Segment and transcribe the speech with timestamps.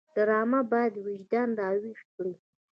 [0.15, 2.33] ډرامه باید وجدانونه راویښ کړي